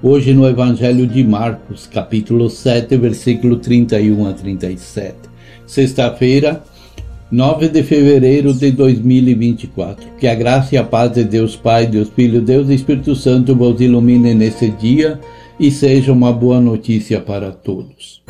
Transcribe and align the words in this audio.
Hoje 0.00 0.32
no 0.32 0.46
Evangelho 0.46 1.08
de 1.08 1.24
Marcos, 1.24 1.88
capítulo 1.88 2.48
7, 2.48 2.96
versículo 2.96 3.56
31 3.56 4.28
a 4.28 4.32
37. 4.32 5.16
Sexta-feira, 5.66 6.62
9 7.32 7.68
de 7.68 7.82
fevereiro 7.82 8.54
de 8.54 8.70
2024. 8.70 10.06
Que 10.16 10.28
a 10.28 10.36
graça 10.36 10.76
e 10.76 10.78
a 10.78 10.84
paz 10.84 11.10
de 11.10 11.24
Deus 11.24 11.56
Pai, 11.56 11.84
Deus 11.84 12.10
Filho, 12.10 12.40
Deus 12.40 12.68
e 12.68 12.74
Espírito 12.74 13.16
Santo 13.16 13.56
vos 13.56 13.80
ilumine 13.80 14.34
nesse 14.34 14.70
dia 14.70 15.18
e 15.58 15.68
seja 15.68 16.12
uma 16.12 16.32
boa 16.32 16.60
notícia 16.60 17.20
para 17.20 17.50
todos. 17.50 18.22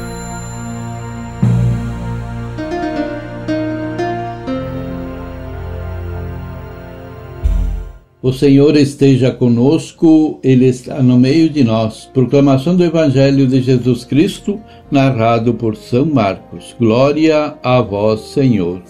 O 8.20 8.32
Senhor 8.32 8.76
esteja 8.76 9.30
conosco, 9.30 10.40
Ele 10.42 10.66
está 10.66 11.00
no 11.00 11.16
meio 11.16 11.48
de 11.48 11.62
nós. 11.62 12.10
Proclamação 12.12 12.74
do 12.74 12.82
Evangelho 12.82 13.46
de 13.46 13.62
Jesus 13.62 14.04
Cristo, 14.04 14.58
narrado 14.90 15.54
por 15.54 15.76
São 15.76 16.04
Marcos. 16.04 16.74
Glória 16.80 17.54
a 17.62 17.80
vós, 17.80 18.20
Senhor. 18.22 18.82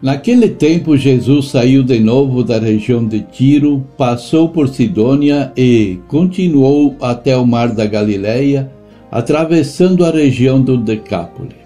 Naquele 0.00 0.48
tempo, 0.48 0.96
Jesus 0.96 1.48
saiu 1.48 1.82
de 1.82 1.98
novo 1.98 2.44
da 2.44 2.60
região 2.60 3.04
de 3.04 3.20
Tiro, 3.20 3.84
passou 3.98 4.48
por 4.48 4.68
Sidônia 4.68 5.52
e 5.56 5.98
continuou 6.06 6.94
até 7.00 7.36
o 7.36 7.44
mar 7.44 7.74
da 7.74 7.84
Galileia, 7.84 8.70
atravessando 9.10 10.04
a 10.04 10.10
região 10.12 10.62
do 10.62 10.76
Decápole. 10.76 11.61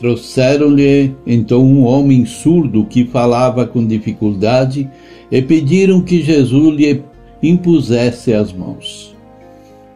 Trouxeram-lhe 0.00 1.14
então 1.26 1.62
um 1.62 1.84
homem 1.84 2.24
surdo 2.24 2.86
que 2.86 3.04
falava 3.04 3.66
com 3.66 3.86
dificuldade 3.86 4.88
e 5.30 5.42
pediram 5.42 6.00
que 6.00 6.22
Jesus 6.22 6.74
lhe 6.74 7.02
impusesse 7.42 8.32
as 8.32 8.50
mãos. 8.50 9.14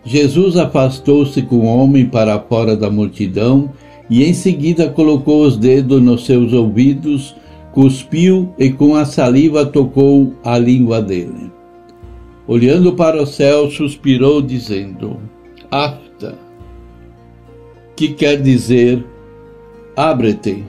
Jesus 0.04 0.58
afastou-se 0.58 1.40
com 1.40 1.60
o 1.60 1.64
homem 1.64 2.04
para 2.04 2.38
fora 2.38 2.76
da 2.76 2.90
multidão 2.90 3.70
e 4.10 4.22
em 4.24 4.34
seguida 4.34 4.90
colocou 4.90 5.42
os 5.42 5.56
dedos 5.56 6.02
nos 6.02 6.26
seus 6.26 6.52
ouvidos, 6.52 7.34
cuspiu 7.72 8.52
e 8.58 8.68
com 8.68 8.94
a 8.94 9.06
saliva 9.06 9.64
tocou 9.64 10.34
a 10.44 10.58
língua 10.58 11.00
dele. 11.00 11.50
Olhando 12.46 12.92
para 12.92 13.22
o 13.22 13.26
céu, 13.26 13.70
suspirou, 13.70 14.42
dizendo: 14.42 15.16
Afta, 15.70 16.34
que 17.96 18.08
quer 18.08 18.42
dizer 18.42 19.02
Abre-te. 19.96 20.64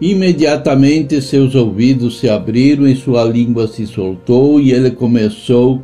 Imediatamente 0.00 1.22
seus 1.22 1.54
ouvidos 1.54 2.18
se 2.18 2.28
abriram 2.28 2.86
e 2.86 2.94
sua 2.94 3.24
língua 3.24 3.66
se 3.66 3.86
soltou 3.86 4.60
e 4.60 4.72
ele 4.72 4.90
começou 4.90 5.82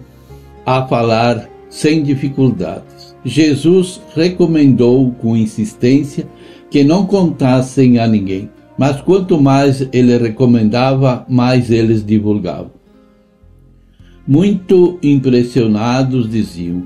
a 0.66 0.86
falar 0.86 1.48
sem 1.70 2.02
dificuldades. 2.02 3.16
Jesus 3.24 4.00
recomendou 4.14 5.12
com 5.12 5.36
insistência 5.36 6.28
que 6.70 6.84
não 6.84 7.06
contassem 7.06 7.98
a 7.98 8.06
ninguém, 8.06 8.50
mas 8.76 9.00
quanto 9.00 9.40
mais 9.40 9.88
ele 9.92 10.18
recomendava, 10.18 11.24
mais 11.28 11.70
eles 11.70 12.04
divulgavam. 12.04 12.72
Muito 14.26 14.98
impressionados 15.02 16.28
diziam: 16.30 16.82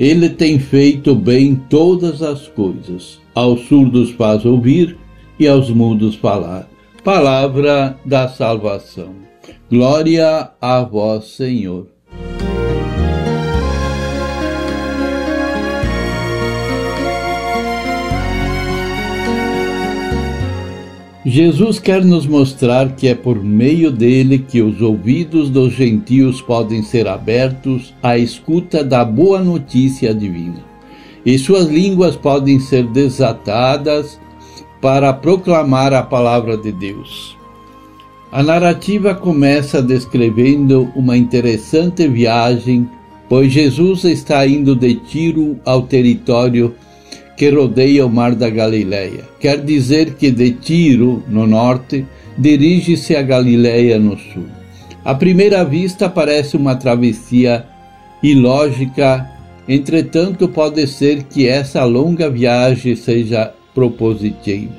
Ele 0.00 0.30
tem 0.30 0.58
feito 0.58 1.14
bem 1.14 1.54
todas 1.54 2.22
as 2.22 2.48
coisas 2.48 3.20
aos 3.34 3.68
surdos 3.68 4.10
faz 4.12 4.46
ouvir 4.46 4.96
e 5.38 5.46
aos 5.46 5.68
mudos 5.68 6.14
falar. 6.14 6.66
Palavra 7.04 7.98
da 8.02 8.26
salvação. 8.26 9.14
Glória 9.70 10.52
a 10.58 10.82
vós, 10.82 11.26
Senhor. 11.36 11.86
Jesus 21.30 21.78
quer 21.78 22.04
nos 22.04 22.26
mostrar 22.26 22.96
que 22.96 23.06
é 23.06 23.14
por 23.14 23.40
meio 23.40 23.92
dele 23.92 24.36
que 24.36 24.60
os 24.60 24.82
ouvidos 24.82 25.48
dos 25.48 25.72
gentios 25.72 26.42
podem 26.42 26.82
ser 26.82 27.06
abertos 27.06 27.94
à 28.02 28.18
escuta 28.18 28.82
da 28.82 29.04
boa 29.04 29.38
notícia 29.38 30.12
divina 30.12 30.64
e 31.24 31.38
suas 31.38 31.68
línguas 31.68 32.16
podem 32.16 32.58
ser 32.58 32.84
desatadas 32.88 34.18
para 34.80 35.12
proclamar 35.12 35.94
a 35.94 36.02
palavra 36.02 36.56
de 36.56 36.72
Deus. 36.72 37.36
A 38.32 38.42
narrativa 38.42 39.14
começa 39.14 39.80
descrevendo 39.80 40.90
uma 40.96 41.16
interessante 41.16 42.08
viagem, 42.08 42.90
pois 43.28 43.52
Jesus 43.52 44.02
está 44.02 44.44
indo 44.44 44.74
de 44.74 44.96
Tiro 44.96 45.60
ao 45.64 45.82
território 45.82 46.74
que 47.40 47.48
rodeia 47.48 48.04
o 48.04 48.10
Mar 48.10 48.34
da 48.34 48.50
Galileia. 48.50 49.24
Quer 49.40 49.64
dizer 49.64 50.12
que 50.12 50.30
de 50.30 50.50
Tiro, 50.50 51.22
no 51.26 51.46
norte, 51.46 52.04
dirige-se 52.36 53.16
a 53.16 53.22
Galileia 53.22 53.98
no 53.98 54.18
sul. 54.18 54.44
À 55.02 55.14
primeira 55.14 55.64
vista 55.64 56.06
parece 56.06 56.54
uma 56.54 56.76
travessia 56.76 57.64
ilógica 58.22 59.26
Entretanto, 59.66 60.48
pode 60.48 60.84
ser 60.86 61.22
que 61.22 61.46
essa 61.46 61.84
longa 61.84 62.28
viagem 62.28 62.96
seja 62.96 63.54
propositiva, 63.72 64.74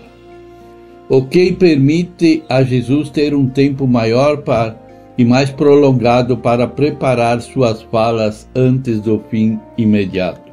o 1.08 1.24
que 1.24 1.54
permite 1.54 2.44
a 2.50 2.62
Jesus 2.62 3.10
ter 3.10 3.34
um 3.34 3.48
tempo 3.48 3.88
maior 3.88 4.42
para, 4.42 4.76
e 5.18 5.24
mais 5.24 5.50
prolongado 5.50 6.36
para 6.36 6.68
preparar 6.68 7.42
suas 7.42 7.82
falas 7.84 8.50
antes 8.54 9.00
do 9.00 9.24
fim 9.32 9.58
imediato. 9.78 10.51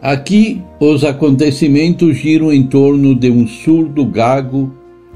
Aqui, 0.00 0.62
os 0.78 1.04
acontecimentos 1.04 2.16
giram 2.16 2.52
em 2.52 2.62
torno 2.62 3.14
de 3.14 3.30
um 3.30 3.46
surdo 3.46 4.04
gago 4.06 4.72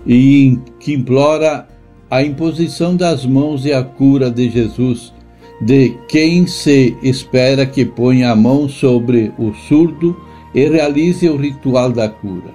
e 0.06 0.58
que 0.80 0.94
implora 0.94 1.68
a 2.10 2.22
imposição 2.22 2.96
das 2.96 3.24
mãos 3.24 3.64
e 3.64 3.72
a 3.72 3.82
cura 3.82 4.30
de 4.30 4.50
Jesus 4.50 5.12
de 5.64 5.96
quem 6.08 6.46
se 6.46 6.96
espera 7.02 7.64
que 7.64 7.84
ponha 7.84 8.32
a 8.32 8.36
mão 8.36 8.68
sobre 8.68 9.32
o 9.38 9.52
surdo 9.68 10.16
e 10.52 10.68
realize 10.68 11.28
o 11.28 11.36
ritual 11.36 11.92
da 11.92 12.08
cura. 12.08 12.50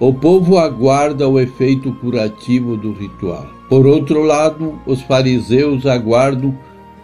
O 0.00 0.14
povo 0.14 0.58
aguarda 0.58 1.28
o 1.28 1.38
efeito 1.38 1.92
curativo 1.96 2.76
do 2.76 2.92
ritual. 2.92 3.46
Por 3.68 3.86
outro 3.86 4.22
lado, 4.22 4.80
os 4.86 5.02
fariseus 5.02 5.84
aguardam 5.84 6.56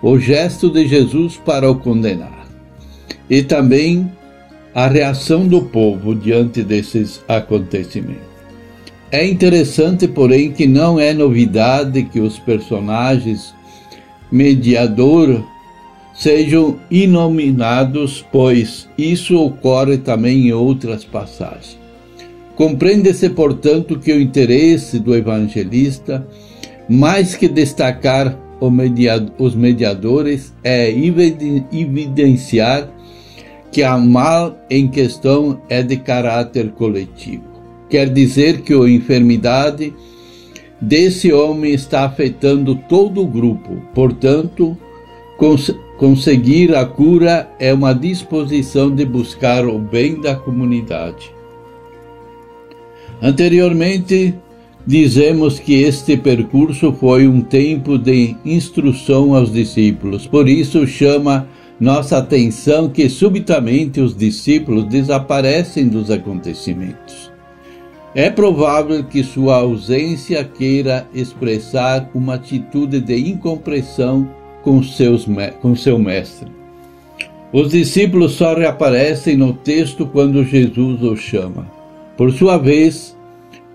o 0.03 0.19
gesto 0.19 0.71
de 0.71 0.87
Jesus 0.87 1.37
para 1.37 1.71
o 1.71 1.77
condenar. 1.77 2.49
E 3.29 3.43
também 3.43 4.11
a 4.79 4.87
reação 4.87 5.45
do 5.45 5.63
povo 5.63 6.15
diante 6.15 6.63
desses 6.63 7.21
acontecimentos. 7.27 8.23
É 9.11 9.27
interessante, 9.27 10.07
porém, 10.07 10.53
que 10.53 10.69
não 10.69 11.01
é 11.01 11.13
novidade 11.13 12.05
que 12.05 12.21
os 12.21 12.39
personagens 12.39 13.53
mediador 14.31 15.45
sejam 16.15 16.79
inominados, 16.89 18.25
pois 18.31 18.89
isso 18.97 19.37
ocorre 19.37 19.99
também 19.99 20.47
em 20.47 20.53
outras 20.53 21.05
passagens. 21.05 21.77
Compreende-se, 22.55 23.31
portanto, 23.31 23.99
que 23.99 24.13
o 24.13 24.21
interesse 24.21 25.01
do 25.01 25.13
evangelista, 25.13 26.25
mais 26.89 27.35
que 27.35 27.49
destacar 27.49 28.39
os 28.61 29.57
mediadores, 29.57 30.55
é 30.63 30.89
evidenciar 31.73 32.89
que 33.79 33.85
a 33.85 33.97
mal 33.97 34.59
em 34.69 34.89
questão 34.89 35.63
é 35.69 35.85
de 35.85 35.97
caráter 35.99 36.73
coletivo. 36.73 37.45
Quer 37.89 38.13
dizer 38.13 38.63
que 38.63 38.75
a 38.75 38.91
enfermidade 38.91 39.95
desse 40.81 41.33
homem 41.33 41.75
está 41.75 42.05
afetando 42.05 42.75
todo 42.75 43.23
o 43.23 43.27
grupo. 43.29 43.81
Portanto, 43.95 44.77
cons 45.37 45.73
conseguir 45.97 46.75
a 46.75 46.85
cura 46.85 47.49
é 47.61 47.73
uma 47.73 47.95
disposição 47.95 48.93
de 48.93 49.05
buscar 49.05 49.65
o 49.65 49.79
bem 49.79 50.21
da 50.21 50.35
comunidade. 50.35 51.33
Anteriormente, 53.23 54.35
dizemos 54.85 55.61
que 55.61 55.83
este 55.83 56.17
percurso 56.17 56.93
foi 56.93 57.29
um 57.29 57.41
tempo 57.41 57.97
de 57.97 58.35
instrução 58.45 59.37
aos 59.37 59.53
discípulos, 59.53 60.27
por 60.27 60.49
isso 60.49 60.85
chama 60.85 61.47
nossa 61.81 62.19
atenção 62.19 62.89
que 62.89 63.09
subitamente 63.09 64.01
os 64.01 64.17
discípulos 64.17 64.85
desaparecem 64.85 65.89
dos 65.89 66.11
acontecimentos. 66.11 67.31
É 68.15 68.31
provável 68.31 69.05
que 69.05 69.23
sua 69.23 69.57
ausência 69.57 70.43
queira 70.43 71.07
expressar 71.15 72.11
uma 72.15 72.35
atitude 72.35 73.01
de 73.01 73.17
incompreensão 73.17 74.29
com, 74.63 74.83
seus, 74.83 75.27
com 75.61 75.77
seu 75.77 75.99
mestre. 75.99 76.51
Os 77.53 77.71
discípulos 77.71 78.33
só 78.33 78.55
reaparecem 78.55 79.37
no 79.37 79.53
texto 79.53 80.07
quando 80.07 80.45
Jesus 80.45 81.03
os 81.03 81.21
chama. 81.21 81.71
Por 82.17 82.33
sua 82.33 82.59
vez, 82.59 83.17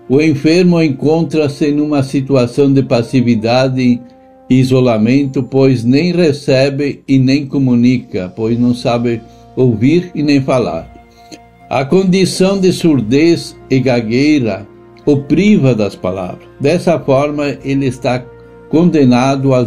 o 0.08 0.20
enfermo 0.20 0.82
encontra-se 0.82 1.72
numa 1.72 2.02
situação 2.02 2.72
de 2.72 2.82
passividade 2.82 4.00
isolamento, 4.48 5.42
pois 5.42 5.84
nem 5.84 6.12
recebe 6.12 7.02
e 7.08 7.18
nem 7.18 7.46
comunica, 7.46 8.32
pois 8.34 8.58
não 8.58 8.74
sabe 8.74 9.20
ouvir 9.56 10.10
e 10.14 10.22
nem 10.22 10.40
falar. 10.40 10.92
A 11.70 11.84
condição 11.84 12.60
de 12.60 12.72
surdez 12.72 13.56
e 13.70 13.80
gagueira 13.80 14.66
o 15.06 15.18
priva 15.18 15.74
das 15.74 15.94
palavras. 15.94 16.46
Dessa 16.60 16.98
forma, 16.98 17.56
ele 17.64 17.86
está 17.86 18.20
condenado 18.68 19.54
às 19.54 19.66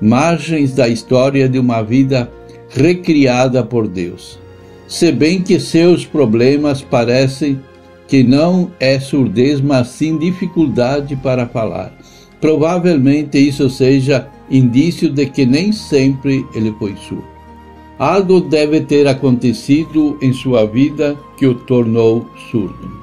margens 0.00 0.74
da 0.74 0.88
história 0.88 1.48
de 1.48 1.58
uma 1.58 1.82
vida 1.82 2.30
recriada 2.70 3.62
por 3.62 3.88
Deus. 3.88 4.38
Se 4.86 5.12
bem 5.12 5.42
que 5.42 5.60
seus 5.60 6.06
problemas 6.06 6.82
parecem 6.82 7.60
que 8.06 8.22
não 8.22 8.70
é 8.80 8.98
surdez, 8.98 9.60
mas 9.60 9.88
sim 9.88 10.16
dificuldade 10.16 11.14
para 11.16 11.46
falar. 11.46 11.92
Provavelmente 12.40 13.38
isso 13.38 13.68
seja 13.68 14.28
indício 14.50 15.10
de 15.10 15.26
que 15.26 15.44
nem 15.44 15.72
sempre 15.72 16.46
ele 16.54 16.72
foi 16.78 16.94
surdo. 16.96 17.24
Algo 17.98 18.40
deve 18.40 18.82
ter 18.82 19.08
acontecido 19.08 20.16
em 20.22 20.32
sua 20.32 20.64
vida 20.64 21.16
que 21.36 21.46
o 21.46 21.54
tornou 21.54 22.26
surdo. 22.50 22.98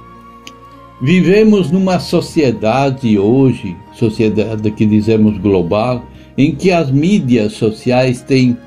Vivemos 1.01 1.69
numa 1.69 1.99
sociedade 1.99 3.19
hoje, 3.19 3.75
sociedade 3.93 4.71
que 4.71 4.85
dizemos 4.85 5.37
global, 5.37 6.05
em 6.37 6.55
que 6.55 6.71
as 6.71 6.89
mídias 6.89 7.53
sociais 7.53 8.21
têm 8.21 8.57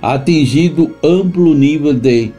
atingido 0.00 0.90
amplo 1.02 1.54
nível 1.54 1.92
de 1.92 2.30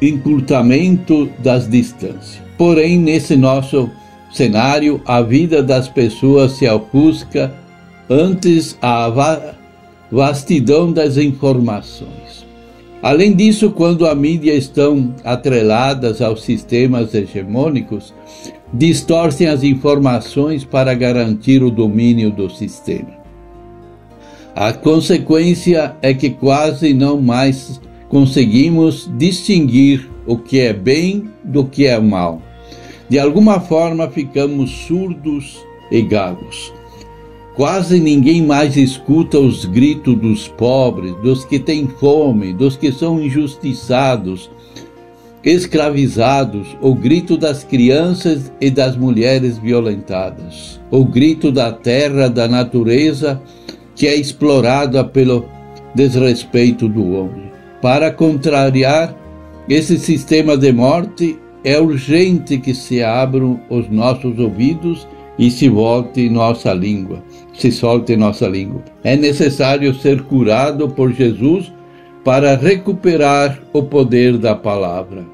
encurtamento 0.00 1.30
das 1.38 1.68
distâncias. 1.68 2.42
Porém, 2.58 2.98
nesse 2.98 3.36
nosso 3.36 3.90
cenário, 4.34 5.00
a 5.06 5.22
vida 5.22 5.62
das 5.62 5.88
pessoas 5.88 6.52
se 6.52 6.68
ofusca 6.68 7.54
antes 8.10 8.76
a 8.82 9.10
vastidão 10.10 10.92
das 10.92 11.16
informações. 11.16 12.44
Além 13.02 13.34
disso, 13.34 13.70
quando 13.70 14.06
a 14.06 14.14
mídia 14.14 14.54
estão 14.54 15.14
atreladas 15.24 16.22
aos 16.22 16.42
sistemas 16.42 17.14
hegemônicos, 17.14 18.14
distorcem 18.72 19.46
as 19.46 19.62
informações 19.62 20.64
para 20.64 20.94
garantir 20.94 21.62
o 21.62 21.70
domínio 21.70 22.30
do 22.30 22.48
sistema. 22.48 23.24
A 24.56 24.72
consequência 24.72 25.94
é 26.00 26.14
que 26.14 26.30
quase 26.30 26.94
não 26.94 27.20
mais 27.20 27.80
conseguimos 28.08 29.10
distinguir 29.18 30.08
o 30.26 30.38
que 30.38 30.60
é 30.60 30.72
bem 30.72 31.28
do 31.44 31.64
que 31.64 31.86
é 31.86 31.98
mal. 32.00 32.40
De 33.08 33.18
alguma 33.18 33.60
forma 33.60 34.08
ficamos 34.08 34.70
surdos 34.70 35.64
e 35.90 36.00
gagos. 36.02 36.72
Quase 37.54 38.00
ninguém 38.00 38.42
mais 38.42 38.76
escuta 38.76 39.38
os 39.38 39.64
gritos 39.64 40.16
dos 40.16 40.48
pobres, 40.48 41.14
dos 41.22 41.44
que 41.44 41.58
têm 41.58 41.86
fome, 41.86 42.52
dos 42.52 42.76
que 42.76 42.90
são 42.90 43.20
injustiçados, 43.22 44.50
escravizados, 45.44 46.76
o 46.80 46.94
grito 46.94 47.36
das 47.36 47.62
crianças 47.62 48.50
e 48.60 48.70
das 48.70 48.96
mulheres 48.96 49.58
violentadas, 49.58 50.80
o 50.90 51.04
grito 51.04 51.52
da 51.52 51.70
terra, 51.70 52.28
da 52.28 52.48
natureza 52.48 53.40
que 53.94 54.08
é 54.08 54.16
explorada 54.16 55.04
pelo 55.04 55.44
desrespeito 55.94 56.88
do 56.88 57.12
homem. 57.12 57.52
Para 57.80 58.10
contrariar 58.10 59.14
esse 59.68 59.98
sistema 59.98 60.56
de 60.56 60.72
morte, 60.72 61.38
é 61.64 61.80
urgente 61.80 62.58
que 62.58 62.74
se 62.74 63.02
abram 63.02 63.58
os 63.68 63.88
nossos 63.88 64.38
ouvidos 64.38 65.06
e 65.38 65.50
se 65.50 65.68
volte 65.68 66.28
nossa 66.28 66.72
língua, 66.72 67.22
se 67.54 67.72
solte 67.72 68.16
nossa 68.16 68.46
língua. 68.46 68.82
É 69.02 69.16
necessário 69.16 69.94
ser 69.94 70.22
curado 70.22 70.88
por 70.88 71.12
Jesus 71.12 71.72
para 72.22 72.56
recuperar 72.56 73.58
o 73.72 73.82
poder 73.82 74.38
da 74.38 74.54
palavra. 74.54 75.24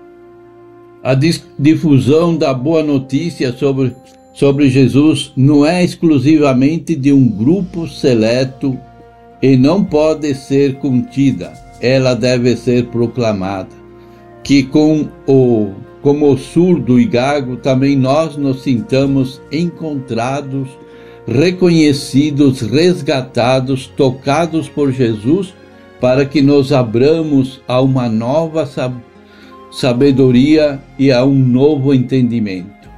A 1.03 1.15
difusão 1.59 2.37
da 2.37 2.55
boa 2.55 2.83
notícia 2.83 3.53
sobre, 3.53 3.95
sobre 4.33 4.69
Jesus 4.69 5.33
não 5.37 5.67
é 5.67 5.83
exclusivamente 5.83 6.95
de 6.95 7.13
um 7.13 7.27
grupo 7.27 7.89
seleto 7.89 8.79
e 9.43 9.57
não 9.57 9.83
pode 9.85 10.35
ser 10.35 10.75
contida 10.77 11.53
ela 11.81 12.15
deve 12.15 12.55
ser 12.57 12.87
proclamada. 12.87 13.81
Que 14.45 14.63
com 14.63 15.09
o 15.27 15.71
como 16.03 16.33
o 16.33 16.39
surdo 16.39 16.99
e 16.99 17.05
gago, 17.05 17.57
também 17.57 17.97
nós 17.97 18.37
nos 18.37 18.63
sintamos 18.63 19.41
encontrados, 19.53 20.69
reconhecidos, 21.27 22.61
resgatados, 22.61 23.87
tocados 23.87 24.69
por 24.69 24.91
Jesus, 24.91 25.55
para 26.01 26.25
que 26.25 26.41
nos 26.41 26.73
abramos 26.73 27.61
a 27.69 27.81
uma 27.81 28.09
nova 28.09 28.69
sabedoria 29.71 30.81
e 30.99 31.13
a 31.13 31.25
um 31.25 31.35
novo 31.35 31.93
entendimento. 31.93 32.89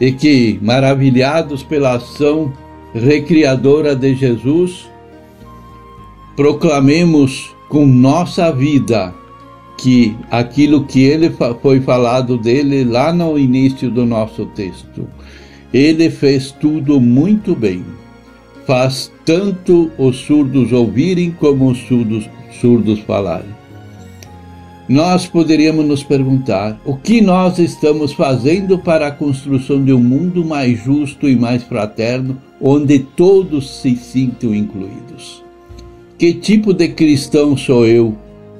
E 0.00 0.10
que, 0.12 0.58
maravilhados 0.60 1.62
pela 1.62 1.94
ação 1.94 2.52
recriadora 2.92 3.94
de 3.94 4.14
Jesus, 4.14 4.90
proclamemos 6.34 7.54
com 7.68 7.86
nossa 7.86 8.50
vida 8.50 9.14
que 9.76 10.16
aquilo 10.30 10.84
que 10.84 11.02
ele 11.02 11.30
foi 11.60 11.80
falado 11.80 12.38
dele 12.38 12.84
lá 12.84 13.12
no 13.12 13.38
início 13.38 13.90
do 13.90 14.06
nosso 14.06 14.46
texto. 14.46 15.06
Ele 15.72 16.10
fez 16.10 16.50
tudo 16.50 17.00
muito 17.00 17.54
bem. 17.54 17.84
Faz 18.66 19.12
tanto 19.24 19.90
os 19.98 20.16
surdos 20.16 20.72
ouvirem 20.72 21.30
como 21.30 21.70
os 21.70 21.78
surdos, 21.86 22.28
surdos 22.60 23.00
falarem. 23.00 23.54
Nós 24.88 25.26
poderíamos 25.26 25.84
nos 25.84 26.04
perguntar 26.04 26.80
o 26.84 26.96
que 26.96 27.20
nós 27.20 27.58
estamos 27.58 28.12
fazendo 28.12 28.78
para 28.78 29.08
a 29.08 29.10
construção 29.10 29.84
de 29.84 29.92
um 29.92 29.98
mundo 29.98 30.44
mais 30.44 30.78
justo 30.78 31.28
e 31.28 31.34
mais 31.34 31.64
fraterno, 31.64 32.40
onde 32.60 33.00
todos 33.00 33.80
se 33.80 33.96
sintam 33.96 34.54
incluídos. 34.54 35.44
Que 36.16 36.32
tipo 36.32 36.72
de 36.72 36.88
cristão 36.88 37.56
sou 37.56 37.84
eu? 37.84 38.16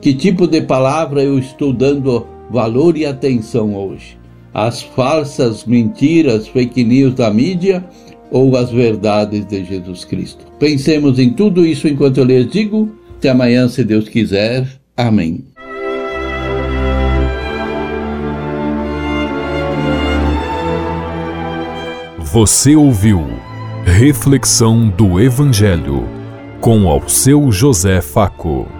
Que 0.06 0.14
tipo 0.14 0.46
de 0.46 0.60
palavra 0.60 1.20
eu 1.20 1.36
estou 1.36 1.72
dando 1.72 2.24
valor 2.48 2.96
e 2.96 3.04
atenção 3.04 3.74
hoje? 3.74 4.16
As 4.54 4.80
falsas 4.80 5.64
mentiras, 5.64 6.46
fake 6.46 6.84
news 6.84 7.14
da 7.14 7.28
mídia 7.28 7.84
ou 8.30 8.56
as 8.56 8.70
verdades 8.70 9.44
de 9.44 9.64
Jesus 9.64 10.04
Cristo? 10.04 10.46
Pensemos 10.60 11.18
em 11.18 11.30
tudo 11.30 11.66
isso 11.66 11.88
enquanto 11.88 12.18
eu 12.18 12.24
lhes 12.24 12.48
digo. 12.48 12.88
Até 13.16 13.30
amanhã, 13.30 13.68
se 13.68 13.82
Deus 13.82 14.08
quiser. 14.08 14.68
Amém. 14.96 15.44
Você 22.20 22.76
ouviu 22.76 23.26
Reflexão 23.84 24.88
do 24.88 25.20
Evangelho 25.20 26.04
com 26.60 26.88
ao 26.88 27.08
seu 27.08 27.50
José 27.50 28.00
Faco. 28.00 28.75